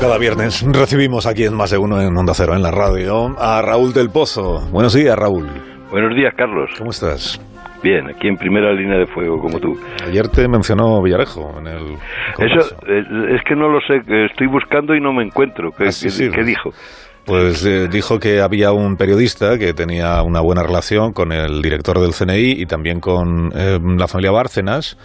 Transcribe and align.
cada 0.00 0.18
viernes 0.18 0.64
recibimos 0.72 1.26
aquí 1.26 1.44
en 1.44 1.54
Más 1.54 1.70
de 1.70 1.78
Uno 1.78 2.00
en 2.00 2.16
Onda 2.16 2.32
Cero, 2.34 2.54
en 2.54 2.62
la 2.62 2.70
radio, 2.70 3.36
a 3.38 3.60
Raúl 3.62 3.92
del 3.92 4.10
Pozo. 4.10 4.60
Buenos 4.70 4.94
días, 4.94 5.16
Raúl. 5.16 5.46
Buenos 5.90 6.14
días, 6.16 6.32
Carlos. 6.36 6.70
¿Cómo 6.78 6.90
estás? 6.90 7.40
Bien, 7.82 8.08
aquí 8.08 8.28
en 8.28 8.36
primera 8.36 8.72
línea 8.72 8.98
de 8.98 9.06
fuego, 9.06 9.40
como 9.40 9.58
tú. 9.58 9.78
Ayer 10.06 10.28
te 10.28 10.46
mencionó 10.48 11.02
Villarejo 11.02 11.54
en 11.58 11.66
el... 11.66 11.94
Eso, 12.38 12.76
eh, 12.86 13.02
es 13.34 13.42
que 13.44 13.54
no 13.54 13.68
lo 13.68 13.80
sé, 13.80 14.00
estoy 14.30 14.46
buscando 14.46 14.94
y 14.94 15.00
no 15.00 15.12
me 15.12 15.24
encuentro. 15.24 15.70
¿Qué, 15.72 15.88
Ah, 15.88 16.34
qué 16.34 16.44
dijo? 16.44 16.70
Pues 17.24 17.64
eh, 17.64 17.88
dijo 17.88 18.18
que 18.18 18.40
había 18.40 18.72
un 18.72 18.96
periodista 18.96 19.58
que 19.58 19.72
tenía 19.72 20.22
una 20.22 20.40
buena 20.40 20.62
relación 20.62 21.12
con 21.12 21.32
el 21.32 21.62
director 21.62 22.00
del 22.00 22.14
CNI 22.14 22.62
y 22.62 22.66
también 22.66 22.98
con 23.00 23.52
eh, 23.54 23.78
la 23.98 24.08
familia 24.08 24.30
Bárcenas 24.32 24.96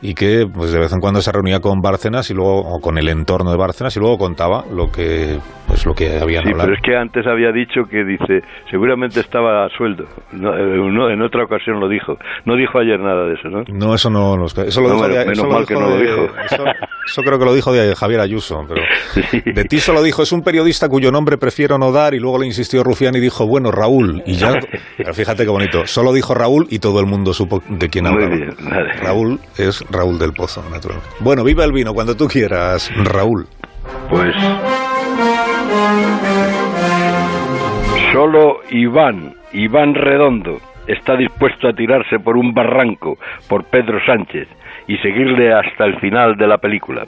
y 0.00 0.14
que 0.14 0.46
pues 0.52 0.72
de 0.72 0.78
vez 0.78 0.92
en 0.92 1.00
cuando 1.00 1.20
se 1.20 1.32
reunía 1.32 1.60
con 1.60 1.80
Bárcenas 1.80 2.30
y 2.30 2.34
luego 2.34 2.60
o 2.60 2.80
con 2.80 2.98
el 2.98 3.08
entorno 3.08 3.50
de 3.50 3.56
Bárcenas 3.56 3.96
y 3.96 4.00
luego 4.00 4.16
contaba 4.16 4.64
lo 4.72 4.90
que 4.90 5.38
pues 5.78 5.86
lo 5.86 5.94
que 5.94 6.18
habían 6.20 6.44
sí, 6.44 6.50
hablado. 6.50 6.68
pero 6.68 6.76
es 6.76 6.82
que 6.82 6.96
antes 6.96 7.26
había 7.26 7.52
dicho 7.52 7.84
que 7.88 8.04
dice 8.04 8.42
seguramente 8.70 9.20
estaba 9.20 9.64
a 9.64 9.68
sueldo. 9.76 10.04
No, 10.32 10.52
eh, 10.56 11.12
en 11.12 11.22
otra 11.22 11.44
ocasión 11.44 11.78
lo 11.80 11.88
dijo. 11.88 12.16
No 12.44 12.56
dijo 12.56 12.78
ayer 12.78 12.98
nada 12.98 13.26
de 13.26 13.34
eso 13.34 13.48
no 13.48 13.62
no 13.68 13.94
eso 13.94 14.10
no 14.10 14.36
lo, 14.36 14.46
eso 14.46 14.80
lo 14.80 14.88
no, 14.88 14.94
dijo 14.94 14.98
bueno, 14.98 15.14
de, 15.14 15.20
menos 15.20 15.38
eso 15.38 15.46
mal 15.48 15.60
lo 15.60 15.66
que 15.66 15.74
dijo 15.74 15.86
no 15.86 15.94
lo 15.96 16.00
dijo. 16.02 16.34
eso, 16.50 16.64
eso 17.06 17.22
creo 17.22 17.38
que 17.38 17.44
lo 17.44 17.54
dijo 17.54 17.72
de 17.72 17.94
Javier 17.94 18.20
Ayuso 18.20 18.64
pero 18.68 18.82
Sí. 19.30 19.40
de 19.44 19.64
ti 19.64 19.78
solo 19.78 20.02
dijo. 20.02 20.22
Es 20.22 20.32
un 20.32 20.42
periodista 20.42 20.88
cuyo 20.88 21.10
nombre 21.12 21.38
prefiero 21.38 21.78
no 21.78 21.92
dar 21.92 22.14
y 22.14 22.18
luego 22.18 22.38
le 22.38 22.46
insistió 22.46 22.82
Rufián 22.82 23.14
y 23.14 23.20
dijo 23.20 23.46
bueno 23.46 23.70
Raúl 23.70 24.22
y 24.26 24.34
ya 24.34 24.54
pero 24.96 25.14
fíjate 25.14 25.44
qué 25.44 25.50
bonito. 25.50 25.86
Solo 25.86 26.12
dijo 26.12 26.34
Raúl 26.34 26.66
y 26.70 26.78
todo 26.80 26.98
el 27.00 27.06
mundo 27.06 27.32
supo 27.32 27.62
de 27.68 27.88
quién 27.88 28.06
hablaba. 28.06 28.34
bien, 28.34 28.50
vale. 28.68 28.92
Raúl 28.94 29.38
es 29.56 29.84
Raúl 29.90 30.18
del 30.18 30.32
Pozo 30.32 30.62
naturalmente. 30.70 31.08
Bueno 31.20 31.44
viva 31.44 31.64
el 31.64 31.72
vino 31.72 31.92
cuando 31.94 32.16
tú 32.16 32.26
quieras 32.26 32.90
Raúl. 33.04 33.46
Pues 34.10 34.34
solo 38.12 38.60
Iván 38.70 39.34
Iván 39.52 39.94
Redondo 39.94 40.58
está 40.86 41.16
dispuesto 41.16 41.68
a 41.68 41.72
tirarse 41.72 42.18
por 42.18 42.36
un 42.36 42.52
barranco 42.54 43.18
por 43.48 43.64
Pedro 43.64 43.98
Sánchez 44.04 44.48
y 44.86 44.96
seguirle 44.98 45.52
hasta 45.52 45.84
el 45.84 45.98
final 46.00 46.36
de 46.36 46.46
la 46.46 46.58
película 46.58 47.04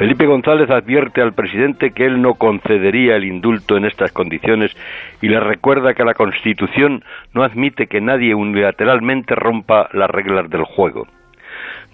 Felipe 0.00 0.24
González 0.24 0.70
advierte 0.70 1.20
al 1.20 1.34
presidente 1.34 1.90
que 1.90 2.06
él 2.06 2.22
no 2.22 2.32
concedería 2.32 3.16
el 3.16 3.24
indulto 3.24 3.76
en 3.76 3.84
estas 3.84 4.10
condiciones 4.12 4.74
y 5.20 5.28
le 5.28 5.38
recuerda 5.40 5.92
que 5.92 6.04
la 6.04 6.14
Constitución 6.14 7.04
no 7.34 7.42
admite 7.42 7.86
que 7.86 8.00
nadie 8.00 8.34
unilateralmente 8.34 9.34
rompa 9.34 9.90
las 9.92 10.08
reglas 10.08 10.48
del 10.48 10.64
juego. 10.64 11.06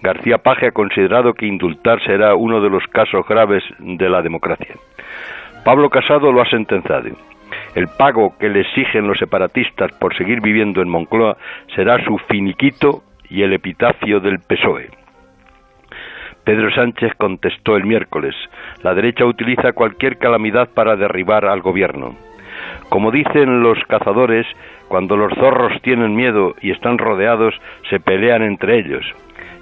García 0.01 0.37
Paje 0.37 0.67
ha 0.67 0.71
considerado 0.71 1.33
que 1.33 1.47
indultar 1.47 2.01
será 2.05 2.33
uno 2.35 2.61
de 2.61 2.69
los 2.69 2.87
casos 2.87 3.27
graves 3.27 3.65
de 3.77 4.09
la 4.09 4.21
democracia. 4.21 4.75
Pablo 5.67 5.89
Casado 5.89 6.31
lo 6.31 6.41
ha 6.41 6.49
sentenciado. 6.49 7.09
El 7.75 7.89
pago 7.89 8.37
que 8.39 8.47
le 8.47 8.61
exigen 8.61 9.05
los 9.05 9.17
separatistas 9.17 9.91
por 9.99 10.15
seguir 10.15 10.39
viviendo 10.39 10.81
en 10.81 10.87
Moncloa 10.87 11.35
será 11.75 12.01
su 12.05 12.17
finiquito 12.19 13.03
y 13.29 13.41
el 13.41 13.51
epitafio 13.51 14.21
del 14.21 14.39
PSOE. 14.39 14.89
Pedro 16.45 16.73
Sánchez 16.73 17.11
contestó 17.17 17.75
el 17.75 17.83
miércoles, 17.83 18.33
la 18.81 18.93
derecha 18.93 19.25
utiliza 19.25 19.73
cualquier 19.73 20.17
calamidad 20.17 20.69
para 20.73 20.95
derribar 20.95 21.43
al 21.43 21.59
gobierno. 21.59 22.15
Como 22.87 23.11
dicen 23.11 23.59
los 23.61 23.77
cazadores, 23.89 24.47
cuando 24.87 25.17
los 25.17 25.33
zorros 25.33 25.81
tienen 25.81 26.15
miedo 26.15 26.55
y 26.61 26.71
están 26.71 26.97
rodeados, 26.97 27.53
se 27.89 27.99
pelean 27.99 28.41
entre 28.41 28.79
ellos. 28.79 29.05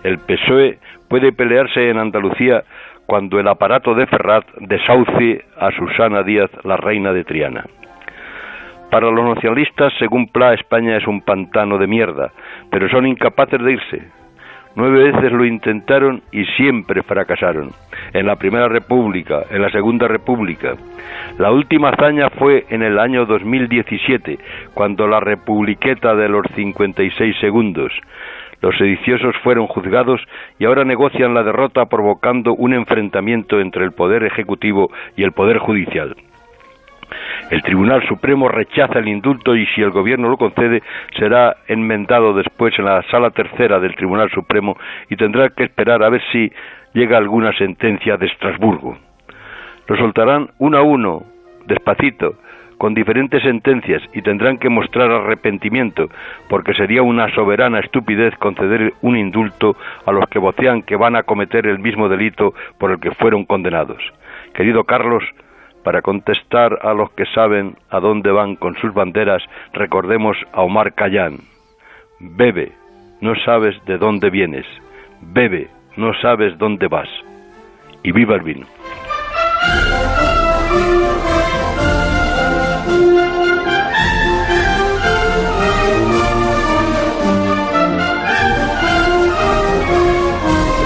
El 0.03 0.19
PSOE 0.19 0.77
puede 1.09 1.31
pelearse 1.31 1.89
en 1.89 1.97
Andalucía 1.97 2.63
cuando 3.05 3.39
el 3.39 3.47
aparato 3.47 3.93
de 3.93 4.07
Ferrat 4.07 4.45
desahucie 4.59 5.45
a 5.59 5.71
Susana 5.71 6.23
Díaz, 6.23 6.49
la 6.63 6.77
reina 6.77 7.13
de 7.13 7.23
Triana. 7.23 7.65
Para 8.91 9.11
los 9.11 9.35
nacionalistas, 9.35 9.93
según 9.99 10.27
Pla, 10.27 10.53
España 10.53 10.97
es 10.97 11.07
un 11.07 11.21
pantano 11.21 11.77
de 11.77 11.87
mierda, 11.87 12.31
pero 12.71 12.89
son 12.89 13.05
incapaces 13.05 13.61
de 13.61 13.73
irse. 13.73 14.01
Nueve 14.77 15.11
veces 15.11 15.31
lo 15.31 15.45
intentaron 15.45 16.21
y 16.33 16.43
siempre 16.57 17.01
fracasaron. 17.01 17.71
En 18.11 18.25
la 18.25 18.35
Primera 18.35 18.67
República, 18.67 19.43
en 19.49 19.61
la 19.61 19.69
Segunda 19.69 20.07
República. 20.07 20.75
La 21.37 21.51
última 21.51 21.89
hazaña 21.89 22.29
fue 22.29 22.65
en 22.69 22.83
el 22.83 22.99
año 22.99 23.25
2017, 23.25 24.37
cuando 24.73 25.07
la 25.07 25.21
republiqueta 25.21 26.13
de 26.13 26.27
los 26.27 26.45
56 26.55 27.37
segundos. 27.39 27.93
Los 28.65 28.79
sediciosos 28.79 29.35
fueron 29.43 29.67
juzgados 29.67 30.19
y 30.57 30.65
ahora 30.65 30.83
negocian 30.83 31.35
la 31.35 31.43
derrota 31.43 31.85
provocando 31.85 32.55
un 32.55 32.73
enfrentamiento 32.73 33.59
entre 33.59 33.83
el 33.83 33.91
Poder 33.91 34.23
Ejecutivo 34.23 34.89
y 35.15 35.21
el 35.21 35.33
Poder 35.33 35.59
Judicial. 35.59 36.15
El 37.51 37.61
Tribunal 37.61 38.01
Supremo 38.07 38.49
rechaza 38.49 38.97
el 38.97 39.07
indulto 39.07 39.55
y 39.55 39.67
si 39.67 39.83
el 39.83 39.91
Gobierno 39.91 40.29
lo 40.29 40.37
concede 40.37 40.81
será 41.15 41.57
enmendado 41.67 42.33
después 42.33 42.73
en 42.79 42.85
la 42.85 43.03
Sala 43.11 43.29
Tercera 43.29 43.79
del 43.79 43.95
Tribunal 43.95 44.31
Supremo 44.31 44.75
y 45.11 45.15
tendrá 45.15 45.49
que 45.49 45.65
esperar 45.65 46.01
a 46.01 46.09
ver 46.09 46.23
si 46.31 46.51
llega 46.95 47.19
alguna 47.19 47.55
sentencia 47.59 48.17
de 48.17 48.25
Estrasburgo. 48.25 48.97
Lo 49.85 49.95
soltarán 49.95 50.49
uno 50.57 50.79
a 50.79 50.81
uno, 50.81 51.21
despacito, 51.67 52.39
con 52.77 52.93
diferentes 52.93 53.41
sentencias 53.43 54.01
y 54.13 54.21
tendrán 54.21 54.57
que 54.57 54.69
mostrar 54.69 55.11
arrepentimiento, 55.11 56.09
porque 56.49 56.73
sería 56.73 57.01
una 57.01 57.33
soberana 57.33 57.79
estupidez 57.79 58.35
conceder 58.37 58.93
un 59.01 59.17
indulto 59.17 59.75
a 60.05 60.11
los 60.11 60.25
que 60.29 60.39
vocean 60.39 60.81
que 60.81 60.95
van 60.95 61.15
a 61.15 61.23
cometer 61.23 61.65
el 61.65 61.79
mismo 61.79 62.09
delito 62.09 62.53
por 62.77 62.91
el 62.91 62.99
que 62.99 63.11
fueron 63.11 63.45
condenados. 63.45 64.01
Querido 64.53 64.83
Carlos, 64.83 65.23
para 65.83 66.01
contestar 66.01 66.79
a 66.81 66.93
los 66.93 67.11
que 67.11 67.25
saben 67.27 67.75
a 67.89 67.99
dónde 67.99 68.31
van 68.31 68.55
con 68.55 68.75
sus 68.77 68.93
banderas, 68.93 69.43
recordemos 69.73 70.35
a 70.51 70.61
Omar 70.61 70.93
Cayán. 70.93 71.37
Bebe, 72.19 72.71
no 73.21 73.35
sabes 73.45 73.75
de 73.85 73.97
dónde 73.97 74.29
vienes. 74.29 74.65
Bebe, 75.21 75.69
no 75.95 76.13
sabes 76.21 76.57
dónde 76.57 76.87
vas. 76.87 77.09
Y 78.03 78.11
viva 78.11 78.35
el 78.35 78.41
vino. 78.41 78.65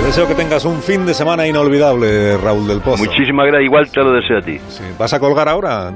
Deseo 0.09 0.27
que 0.27 0.33
tengas 0.33 0.65
un 0.65 0.81
fin 0.81 1.05
de 1.05 1.13
semana 1.13 1.45
inolvidable 1.47 2.35
Raúl 2.37 2.67
del 2.67 2.81
Pozo 2.81 3.03
Muchísimas 3.03 3.45
gracias, 3.45 3.65
igual 3.65 3.91
te 3.91 3.99
lo 4.01 4.11
deseo 4.13 4.39
a 4.39 4.41
ti. 4.41 4.57
Sí. 4.67 4.83
¿vas 4.97 5.13
a 5.13 5.19
colgar 5.19 5.47
ahora? 5.47 5.91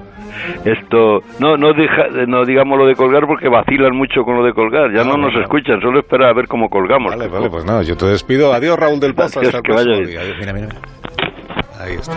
Esto, 0.64 1.24
no, 1.40 1.58
no, 1.58 1.74
deja, 1.74 2.10
no 2.28 2.46
digamos 2.46 2.78
lo 2.78 2.86
de 2.86 2.94
colgar 2.96 3.26
porque 3.26 3.50
vacilan 3.50 3.96
mucho 3.96 4.22
con 4.24 4.38
lo 4.38 4.44
de 4.46 4.54
colgar, 4.54 4.94
ya 4.94 5.02
Ah, 5.02 5.06
no 5.06 5.18
nos 5.18 5.34
escuchan, 5.42 5.82
solo 5.82 6.02
espera 6.02 6.30
a 6.30 6.34
ver 6.34 6.48
cómo 6.48 6.70
colgamos. 6.70 7.12
Vale, 7.16 7.28
vale, 7.28 7.50
pues 7.50 7.66
nada, 7.66 7.82
yo 7.82 7.98
te 7.98 8.06
despido. 8.06 8.54
Adiós, 8.54 8.78
Raúl 8.78 9.00
del 9.00 9.16
Pozo. 9.16 9.40
Adiós, 9.40 9.56
Hasta 9.56 9.58
el 9.58 9.64
que 9.64 9.72
vaya 9.74 9.84
próximo 9.86 10.08
bien. 10.08 10.12
día. 10.12 10.22
Adiós, 10.22 10.38
Mira, 10.40 10.54
mira, 10.54 10.68
mira. 10.68 10.80
Ahí 11.84 11.94
está. 11.96 12.14